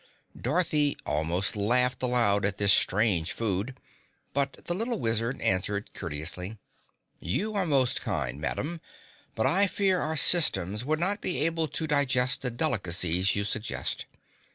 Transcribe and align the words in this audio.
Dorothy 0.35 0.97
almost 1.05 1.55
laughed 1.55 2.01
aloud 2.01 2.43
at 2.43 2.57
this 2.57 2.73
strange 2.73 3.33
food, 3.33 3.75
but 4.33 4.53
the 4.65 4.73
little 4.73 4.97
Wizard 4.99 5.39
answered 5.41 5.93
courteously, 5.93 6.57
"You 7.19 7.53
are 7.53 7.67
most 7.67 8.01
kind, 8.01 8.41
Madame, 8.41 8.81
but 9.35 9.45
I 9.45 9.67
fear 9.67 10.01
our 10.01 10.17
systems 10.17 10.83
would 10.83 10.99
not 10.99 11.21
be 11.21 11.45
able 11.45 11.67
to 11.67 11.85
digest 11.85 12.41
the 12.41 12.49
delicacies 12.49 13.35
you 13.35 13.43
suggest. 13.43 14.05